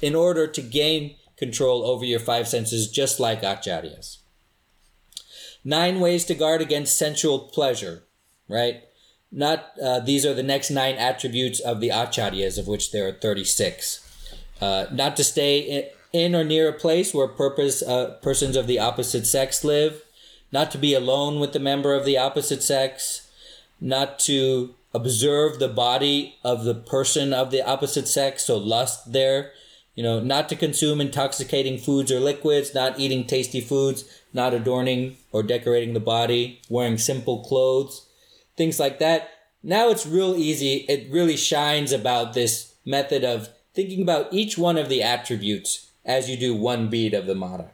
[0.00, 4.16] in order to gain control over your five senses, just like acharyas?
[5.62, 8.04] Nine ways to guard against sensual pleasure,
[8.48, 8.84] right?
[9.32, 13.12] Not uh, these are the next nine attributes of the acharyas, of which there are
[13.12, 14.06] thirty six.
[14.60, 18.78] Uh, not to stay in, or near a place where purpose uh, persons of the
[18.78, 20.02] opposite sex live.
[20.52, 23.30] Not to be alone with the member of the opposite sex.
[23.80, 29.52] Not to observe the body of the person of the opposite sex, so lust there.
[29.94, 35.18] You know, not to consume intoxicating foods or liquids, not eating tasty foods, not adorning
[35.30, 38.06] or decorating the body, wearing simple clothes
[38.60, 39.30] things like that.
[39.62, 40.84] Now it's real easy.
[40.86, 46.28] It really shines about this method of thinking about each one of the attributes as
[46.28, 47.70] you do one bead of the mala.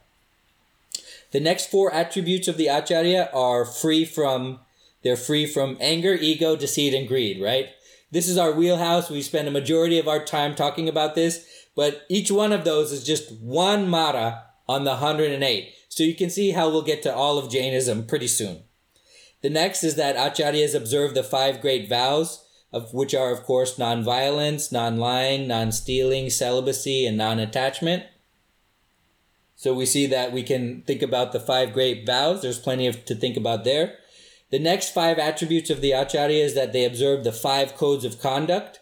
[1.33, 4.61] The next four attributes of the acharya are free from
[5.03, 7.71] they're free from anger, ego, deceit, and greed, right?
[8.13, 9.11] This is our wheelhouse.
[9.11, 11.45] We spend a majority of our time talking about this,
[11.75, 15.75] but each one of those is just one mala on the 108.
[15.89, 18.66] So you can see how we'll get to all of Jainism pretty soon.
[19.43, 23.79] The next is that acharyas observe the five great vows, of which are, of course,
[23.79, 28.05] non-violence, non-lying, non-stealing, celibacy, and non-attachment.
[29.55, 32.43] So we see that we can think about the five great vows.
[32.43, 33.99] There's plenty of to think about there.
[34.51, 38.21] The next five attributes of the acharya is that they observe the five codes of
[38.21, 38.81] conduct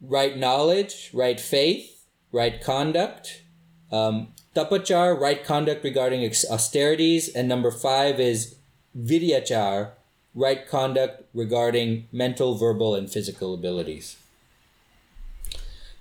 [0.00, 3.42] right knowledge, right faith, right conduct,
[3.90, 8.56] um, tapachar, right conduct regarding austerities, and number five is
[8.96, 9.90] viryachar,
[10.34, 14.16] right conduct regarding mental, verbal, and physical abilities.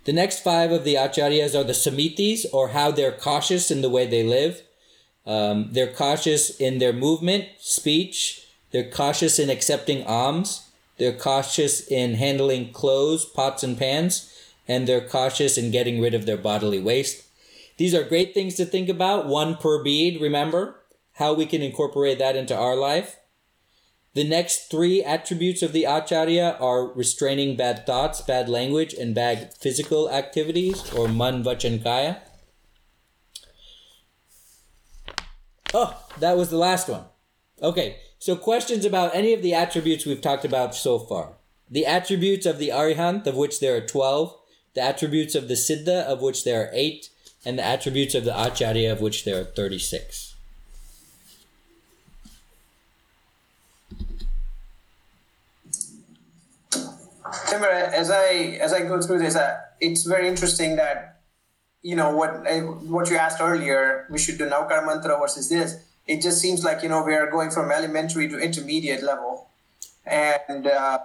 [0.06, 3.90] The next five of the acharyas are the samitis, or how they're cautious in the
[3.90, 4.62] way they live.
[5.26, 8.46] Um, they're cautious in their movement, speech.
[8.72, 10.70] They're cautious in accepting alms.
[10.98, 14.30] They're cautious in handling clothes, pots, and pans.
[14.68, 17.26] And they're cautious in getting rid of their bodily waste.
[17.78, 20.76] These are great things to think about, one per bead, remember
[21.14, 23.18] how we can incorporate that into our life.
[24.14, 29.56] The next three attributes of the acharya are restraining bad thoughts, bad language, and bad
[29.60, 32.22] physical activities, or man vachan kaya.
[35.74, 37.06] Oh, that was the last one.
[37.62, 41.38] Okay, so questions about any of the attributes we've talked about so far.
[41.70, 44.38] The attributes of the Arihant, of which there are 12,
[44.76, 47.10] the attributes of the Siddha, of which there are 8,
[47.46, 50.33] and the attributes of the Acharya, of which there are 36.
[57.54, 61.22] Timber, as I as I go through this, uh, it's very interesting that
[61.84, 64.08] you know what uh, what you asked earlier.
[64.10, 65.78] We should do Naukar mantra versus this.
[66.08, 69.50] It just seems like you know we are going from elementary to intermediate level,
[70.06, 71.00] and uh,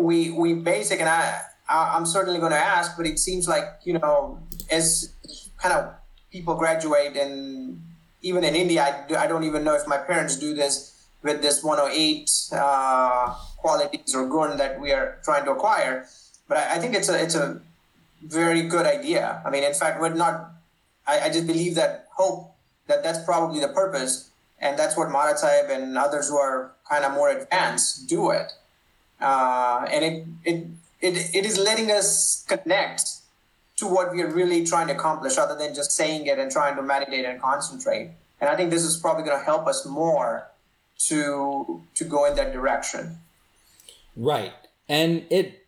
[0.00, 0.98] we we basic.
[0.98, 5.14] And I I'm certainly going to ask, but it seems like you know as
[5.58, 5.94] kind of
[6.32, 7.82] people graduate and
[8.22, 11.62] even in India, I, I don't even know if my parents do this with this
[11.62, 13.34] 108 uh,
[13.68, 16.06] qualities or gun that we are trying to acquire.
[16.48, 17.60] But I, I, think it's a it's a
[18.22, 19.42] very good idea.
[19.44, 20.34] I mean, in fact, we're not.
[21.06, 22.54] I, I just believe that hope
[22.88, 27.12] that that's probably the purpose, and that's what Maharaj and others who are kind of
[27.12, 28.48] more advanced do it.
[29.20, 30.16] Uh, and it,
[30.50, 30.58] it
[31.06, 33.02] it it is letting us connect
[33.76, 36.74] to what we are really trying to accomplish, rather than just saying it and trying
[36.76, 38.06] to meditate and concentrate.
[38.40, 40.48] And I think this is probably going to help us more
[41.08, 43.18] to to go in that direction.
[44.18, 44.52] Right.
[44.88, 45.66] And it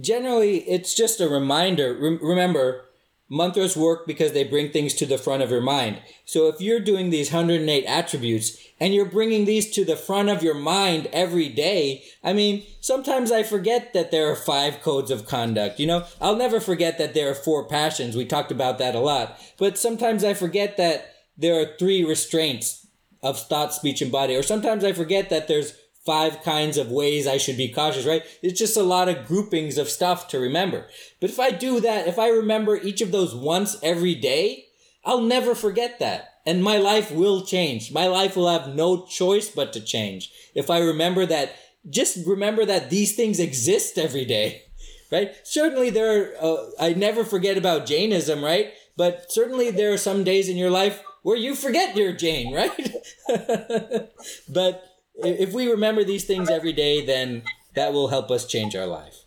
[0.00, 1.92] generally it's just a reminder.
[1.94, 2.84] remember,
[3.28, 6.00] mantras work because they bring things to the front of your mind.
[6.24, 10.42] So if you're doing these 108 attributes and you're bringing these to the front of
[10.42, 15.26] your mind every day, I mean, sometimes I forget that there are five codes of
[15.26, 15.80] conduct.
[15.80, 18.16] You know, I'll never forget that there are four passions.
[18.16, 19.38] We talked about that a lot.
[19.58, 22.86] But sometimes I forget that there are three restraints
[23.22, 24.34] of thought, speech, and body.
[24.34, 25.74] Or sometimes I forget that there's
[26.04, 28.22] five kinds of ways I should be cautious, right?
[28.42, 30.86] It's just a lot of groupings of stuff to remember.
[31.20, 34.66] But if I do that, if I remember each of those once every day,
[35.04, 36.40] I'll never forget that.
[36.46, 37.92] And my life will change.
[37.92, 40.32] My life will have no choice but to change.
[40.54, 41.54] If I remember that,
[41.88, 44.62] just remember that these things exist every day,
[45.12, 45.32] right?
[45.44, 48.72] Certainly there are, uh, I never forget about Jainism, right?
[48.96, 52.94] But certainly there are some days in your life where you forget you're Jain, right?
[54.48, 54.89] but
[55.24, 57.42] if we remember these things every day, then
[57.74, 59.24] that will help us change our life.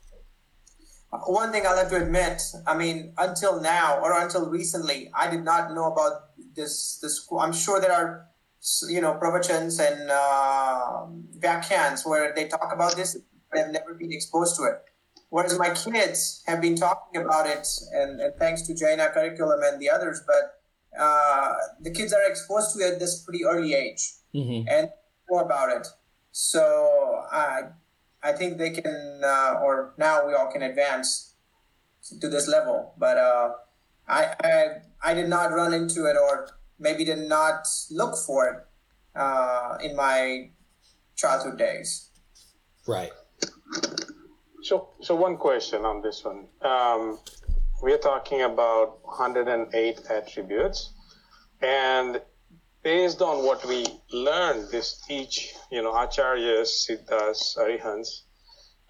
[1.27, 5.43] One thing I'll have to admit, I mean, until now or until recently, I did
[5.43, 6.99] not know about this.
[7.01, 8.25] This I'm sure there are,
[8.89, 11.05] you know, pravachans and uh,
[11.39, 13.15] vyakhyanas where they talk about this.
[13.53, 14.81] I have never been exposed to it.
[15.29, 19.79] Whereas my kids have been talking about it, and, and thanks to Jaina curriculum and
[19.79, 20.59] the others, but
[20.99, 24.67] uh, the kids are exposed to it at this pretty early age Mm-hmm.
[24.67, 24.89] and
[25.29, 25.87] know about it.
[26.31, 27.61] So I,
[28.21, 31.35] I think they can, uh, or now we all can advance
[32.19, 32.93] to this level.
[32.97, 33.51] But uh,
[34.07, 34.65] I, I,
[35.03, 39.95] I did not run into it, or maybe did not look for it uh, in
[39.95, 40.49] my
[41.15, 42.09] childhood days.
[42.87, 43.11] Right.
[44.63, 46.47] So, so one question on this one.
[46.61, 47.19] Um,
[47.81, 50.93] we are talking about 108 attributes,
[51.61, 52.21] and
[52.83, 58.23] based on what we learned, this each, you know, acharyas, siddhas, arihants,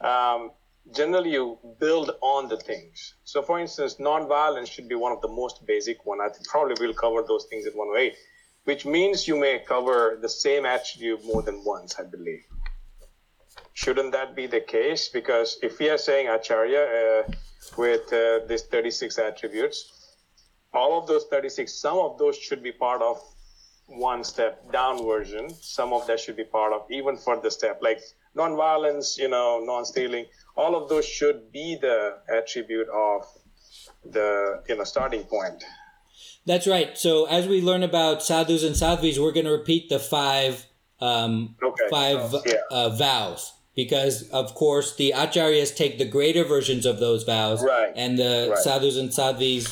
[0.02, 0.52] um,
[0.92, 3.14] generally you build on the things.
[3.24, 6.20] So, for instance, non-violence should be one of the most basic one.
[6.20, 8.16] I think probably we'll cover those things in 108,
[8.66, 12.44] which means you may cover the same attribute more than once, I believe.
[13.74, 15.10] Shouldn't that be the case?
[15.10, 17.32] Because if we are saying acharya uh,
[17.78, 19.92] with uh, these 36 attributes,
[20.74, 23.22] all of those 36, some of those should be part of
[23.88, 25.50] one step down version.
[25.62, 28.00] Some of that should be part of even further step, like
[28.36, 30.26] non-violence, you know, non-stealing.
[30.56, 33.26] All of those should be the attribute of
[34.06, 35.64] the you know starting point.
[36.46, 36.98] That's right.
[36.98, 40.66] So as we learn about sadhus and sadhvis, we're going to repeat the five
[41.00, 41.84] um, Okay.
[41.90, 42.54] five Yeah.
[42.72, 47.92] uh, vows because, of course, the acharyas take the greater versions of those vows, Right.
[47.96, 48.60] and the Right.
[48.60, 49.66] sadhus and sadhvis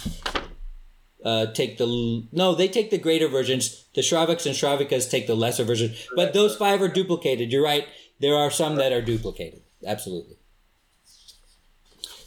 [1.24, 3.86] uh, take the no, they take the greater versions.
[3.94, 7.52] The shravaks and shravikas take the lesser version, but those five are duplicated.
[7.52, 7.88] You're right.
[8.20, 9.62] There are some that are duplicated.
[9.86, 10.38] Absolutely.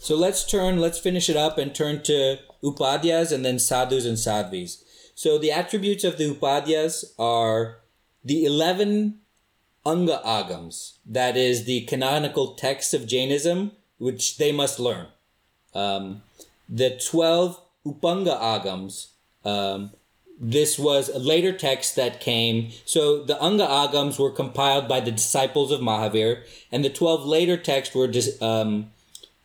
[0.04, 4.18] So let's turn, let's finish it up and turn to upadhyas and then sadhus and
[4.18, 4.82] sadhvis.
[5.14, 7.78] So the attributes of the upadhyas are
[8.22, 9.20] the 11
[9.86, 15.06] anga agams, that is the canonical texts of Jainism, which they must learn.
[15.74, 16.22] Um,
[16.68, 19.08] the 12 upanga agams,
[19.44, 19.90] um,
[20.40, 22.70] this was a later text that came.
[22.84, 26.42] So the Anga Agams were compiled by the disciples of Mahavir,
[26.72, 28.90] and the 12 later texts were dis, um,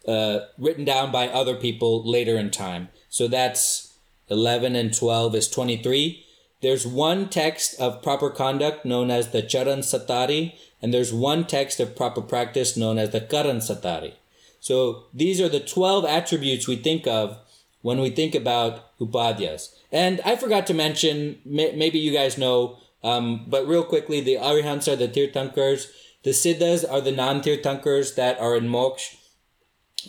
[0.07, 2.89] uh, written down by other people later in time.
[3.09, 3.93] So that's
[4.29, 6.25] 11 and 12 is 23.
[6.61, 11.79] There's one text of proper conduct known as the Charan Satari, and there's one text
[11.79, 14.13] of proper practice known as the Karan Satari.
[14.59, 17.37] So these are the 12 attributes we think of
[17.81, 19.75] when we think about upadhyas.
[19.91, 24.35] And I forgot to mention, may, maybe you guys know, um, but real quickly, the
[24.35, 25.87] arihants are the tirthankars,
[26.23, 29.15] the siddhas are the non-tirthankars that are in moksha.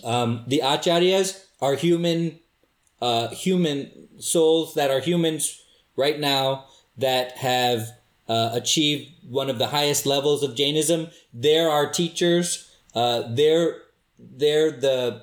[0.04, 2.40] Um, the acharyas are human,
[3.00, 5.62] uh, human souls that are humans
[5.96, 7.88] right now that have
[8.28, 11.08] uh, achieved one of the highest levels of Jainism.
[11.32, 12.70] They're our teachers.
[12.94, 13.76] Uh, they're
[14.18, 15.22] they're the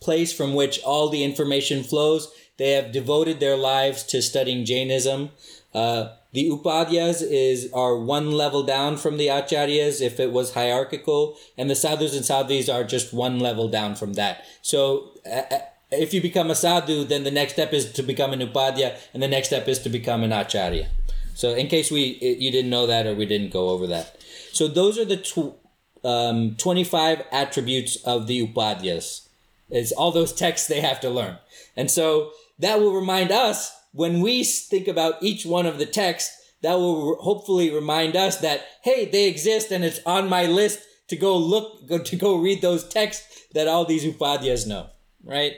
[0.00, 2.32] place from which all the information flows.
[2.56, 5.30] They have devoted their lives to studying Jainism.
[5.74, 11.36] Uh, the Upadhyas is are one level down from the Acharyas if it was hierarchical,
[11.56, 14.44] and the Sadhus and Sadhvis are just one level down from that.
[14.62, 15.42] So uh,
[15.90, 19.22] if you become a Sadhu, then the next step is to become an Upadhya, and
[19.22, 20.88] the next step is to become an Acharya.
[21.34, 24.20] So in case we you didn't know that or we didn't go over that,
[24.52, 25.56] so those are the tw-
[26.04, 29.23] um, 25 attributes of the Upadhyas.
[29.70, 31.38] It's all those texts they have to learn.
[31.76, 36.40] And so that will remind us when we think about each one of the texts,
[36.62, 41.16] that will hopefully remind us that, hey, they exist and it's on my list to
[41.16, 44.88] go look, go, to go read those texts that all these Upadhyas know,
[45.22, 45.52] right?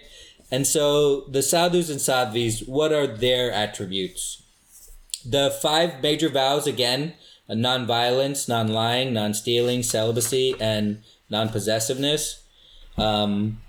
[0.51, 4.43] And so the sadhus and sadhvis, what are their attributes?
[5.25, 7.15] The five major vows, again,
[7.49, 12.43] non-violence, non-lying, non-stealing, celibacy, and non-possessiveness.
[12.99, 13.61] Um,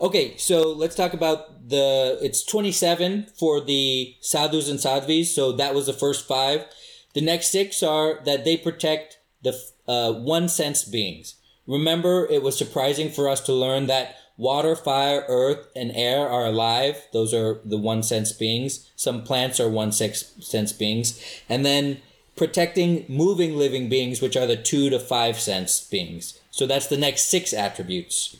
[0.00, 2.18] okay, so let's talk about the.
[2.22, 5.26] It's twenty-seven for the sadhus and sadhvis.
[5.26, 6.66] So that was the first five.
[7.14, 11.36] The next six are that they protect the uh, one sense beings.
[11.66, 16.46] Remember, it was surprising for us to learn that water, fire, earth, and air are
[16.46, 17.06] alive.
[17.12, 18.90] Those are the one sense beings.
[18.96, 21.22] Some plants are one sense beings.
[21.48, 22.02] And then
[22.36, 26.40] protecting moving living beings, which are the two to five sense beings.
[26.50, 28.36] So that's the next six attributes.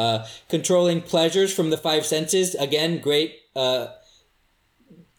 [0.00, 2.54] Uh, controlling pleasures from the five senses.
[2.54, 3.40] Again, great.
[3.54, 3.88] Uh,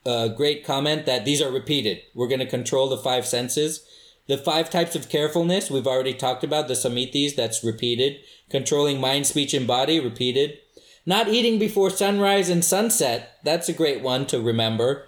[0.04, 2.00] uh, great comment that these are repeated.
[2.16, 3.86] We're going to control the five senses.
[4.28, 8.22] The five types of carefulness, we've already talked about, the samitis, that's repeated.
[8.50, 10.58] Controlling mind, speech, and body, repeated.
[11.06, 15.06] Not eating before sunrise and sunset, that's a great one to remember.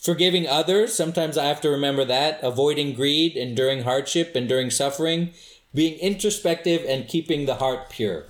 [0.00, 2.38] Forgiving others, sometimes I have to remember that.
[2.40, 5.32] Avoiding greed, enduring hardship, enduring suffering.
[5.74, 8.26] Being introspective and keeping the heart pure.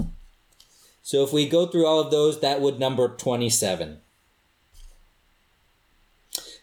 [1.09, 4.00] So if we go through all of those, that would number 27.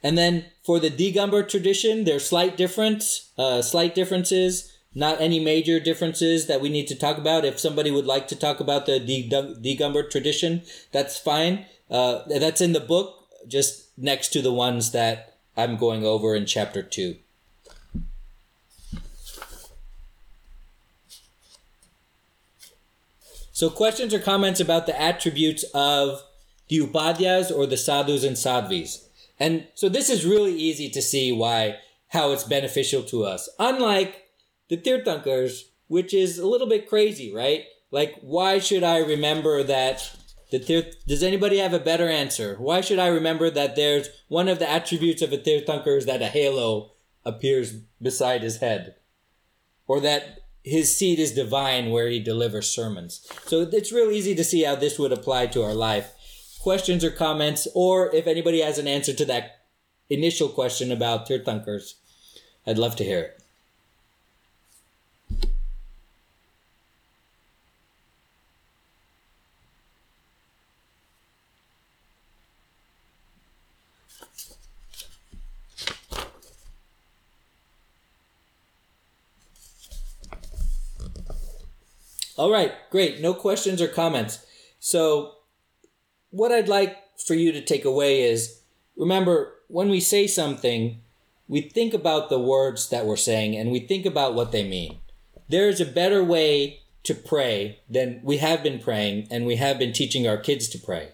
[0.03, 5.79] And then for the Digambar tradition, there's slight difference, uh, slight differences, not any major
[5.79, 7.43] differences that we need to talk about.
[7.43, 11.65] If somebody would like to talk about the Digambar tradition, that's fine.
[11.89, 16.45] Uh, that's in the book, just next to the ones that I'm going over in
[16.45, 17.15] chapter two.
[23.55, 26.21] So, questions or comments about the attributes of
[26.67, 29.07] the Upadhyas or the Sadhus and sadhvis.
[29.39, 31.77] And so this is really easy to see why
[32.09, 33.47] how it's beneficial to us.
[33.57, 34.23] Unlike
[34.67, 37.63] the Tirthankars, which is a little bit crazy, right?
[37.91, 40.13] Like, why should I remember that
[40.51, 42.57] the Tirth- Does anybody have a better answer?
[42.59, 46.21] Why should I remember that there's one of the attributes of a Tirthankar is that
[46.21, 46.91] a halo
[47.23, 48.95] appears beside his head?
[49.87, 53.25] Or that his seat is divine where he delivers sermons.
[53.45, 56.11] So it's real easy to see how this would apply to our life
[56.59, 59.67] questions or comments, or if anybody has an answer to that
[60.09, 61.93] initial question about Tirthankars,
[62.65, 63.44] I'd love to hear it.
[82.37, 83.21] All right, great.
[83.21, 84.45] No questions or comments.
[84.79, 85.35] So
[86.31, 88.61] what I'd like for you to take away is
[88.97, 91.01] remember, when we say something,
[91.47, 94.99] we think about the words that we're saying and we think about what they mean.
[95.47, 99.93] There's a better way to pray than we have been praying and we have been
[99.93, 101.09] teaching our kids to pray.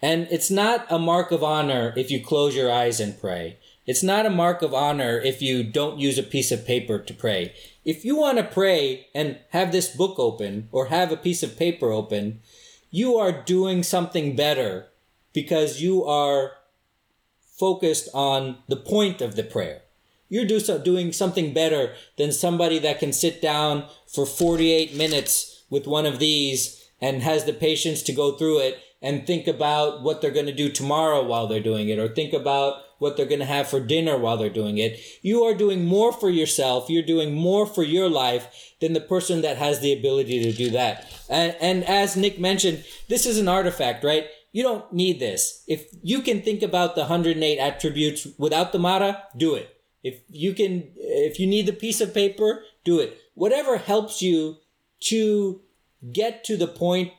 [0.00, 3.58] And it's not a mark of honor if you close your eyes and pray.
[3.86, 7.14] It's not a mark of honor if you don't use a piece of paper to
[7.14, 7.54] pray.
[7.84, 11.58] If you want to pray and have this book open or have a piece of
[11.58, 12.40] paper open,
[12.90, 14.86] you are doing something better
[15.34, 16.52] because you are
[17.40, 19.82] focused on the point of the prayer.
[20.28, 25.62] You're do so, doing something better than somebody that can sit down for 48 minutes
[25.68, 30.02] with one of these and has the patience to go through it and think about
[30.02, 33.26] what they're going to do tomorrow while they're doing it or think about what they're
[33.26, 34.98] going to have for dinner while they're doing it.
[35.20, 36.88] You are doing more for yourself.
[36.88, 40.70] You're doing more for your life than the person that has the ability to do
[40.70, 41.06] that.
[41.28, 44.26] And, and as Nick mentioned, this is an artifact, right?
[44.52, 45.64] You don't need this.
[45.68, 49.68] If you can think about the 108 attributes without the Mala, do it.
[50.02, 53.18] If you can, if you need the piece of paper, do it.
[53.34, 54.56] Whatever helps you
[55.10, 55.60] to
[56.10, 57.12] get to the point,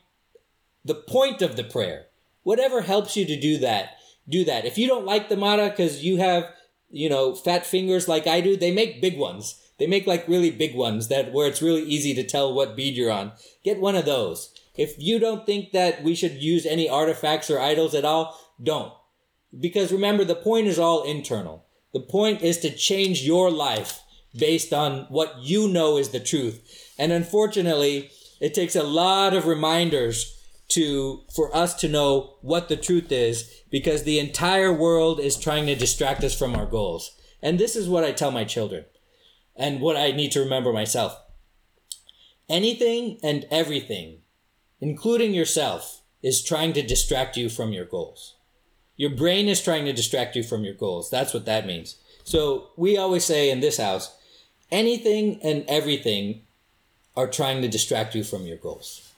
[0.86, 2.06] the point of the prayer.
[2.44, 3.98] Whatever helps you to do that,
[4.30, 4.66] do that.
[4.66, 6.46] If you don't like the Mala because you have,
[6.90, 9.60] you know, fat fingers like I do, they make big ones.
[9.80, 12.96] They make like really big ones that where it's really easy to tell what bead
[12.96, 13.34] you're on.
[13.64, 14.54] Get one of those.
[14.78, 18.94] If you don't think that we should use any artifacts or idols at all, don't.
[19.58, 21.66] Because remember, the point is all internal.
[21.94, 24.02] The point is to change your life
[24.38, 26.94] based on what you know is the truth.
[27.00, 28.12] And unfortunately,
[28.42, 30.36] it takes a lot of reminders
[30.70, 35.66] to for us to know what the truth is because the entire world is trying
[35.68, 37.16] to distract us from our goals.
[37.42, 38.86] And this is what I tell my children
[39.56, 41.18] and what I need to remember myself.
[42.50, 44.20] Anything and everything,
[44.82, 48.36] including yourself, is trying to distract you from your goals.
[48.98, 51.10] Your brain is trying to distract you from your goals.
[51.10, 51.98] That's what that means.
[52.24, 54.16] So we always say in this house,
[54.72, 56.42] anything and everything
[57.16, 59.14] are trying to distract you from your goals.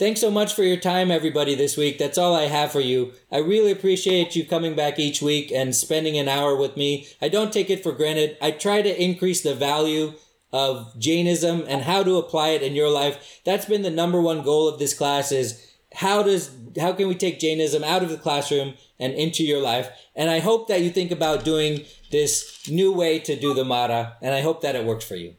[0.00, 1.98] Thanks so much for your time, everybody, this week.
[1.98, 3.12] That's all I have for you.
[3.30, 7.06] I really appreciate you coming back each week and spending an hour with me.
[7.20, 8.38] I don't take it for granted.
[8.40, 10.14] I try to increase the value
[10.54, 13.42] of Jainism and how to apply it in your life.
[13.44, 17.14] That's been the number one goal of this class is how does how can we
[17.14, 19.90] take Jainism out of the classroom and into your life?
[20.16, 24.16] And I hope that you think about doing this new way to do the Mala,
[24.22, 25.34] and I hope that it works for you.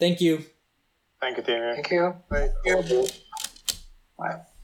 [0.00, 0.44] Thank you.
[1.20, 1.74] Thank you, Tina.
[1.74, 2.14] Thank you.
[2.28, 2.50] Right.
[4.18, 4.55] Bye.